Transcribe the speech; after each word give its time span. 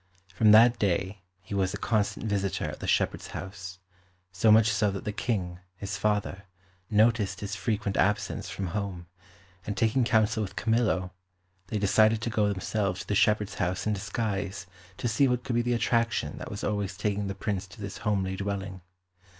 From 0.33 0.49
that 0.51 0.79
day 0.79 1.21
he 1.43 1.53
was 1.53 1.75
a 1.75 1.77
constant 1.77 2.25
visitor 2.25 2.65
at 2.65 2.79
the 2.79 2.87
shepherd's 2.87 3.27
house, 3.37 3.77
so 4.31 4.51
much 4.51 4.71
so 4.71 4.89
that 4.89 5.03
the 5.03 5.11
King, 5.11 5.59
his 5.77 5.95
father, 5.95 6.45
noticed 6.89 7.39
his 7.41 7.55
frequent 7.55 7.95
absence 7.95 8.49
from 8.49 8.69
home, 8.73 9.05
and 9.63 9.77
taking 9.77 10.03
counsel 10.03 10.41
with 10.41 10.55
Camillo, 10.55 11.11
they 11.67 11.77
decided 11.77 12.19
to 12.23 12.31
go 12.31 12.49
themselves 12.51 13.01
to 13.01 13.07
the 13.09 13.13
shepherd's 13.13 13.53
house 13.61 13.85
in 13.85 13.93
disguise 13.93 14.65
to 14.97 15.07
see 15.07 15.27
what 15.27 15.43
could 15.43 15.53
be 15.55 15.61
the 15.61 15.73
attraction 15.75 16.39
that 16.39 16.49
was 16.49 16.63
always 16.63 16.97
taking 16.97 17.27
the 17.27 17.35
Prince 17.35 17.67
to 17.67 17.79
this 17.79 17.99
homely 17.99 18.35
dwelling. 18.35 18.81